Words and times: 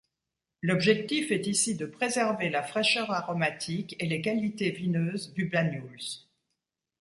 L’objectif 0.63 1.29
est 1.29 1.45
ici 1.45 1.75
de 1.75 1.85
préserver 1.85 2.49
la 2.49 2.63
fraîcheur 2.63 3.11
aromatique 3.11 3.95
et 3.99 4.07
les 4.07 4.19
qualités 4.19 4.71
vineuses 4.71 5.31
du 5.35 5.45
Banyuls. 5.45 6.25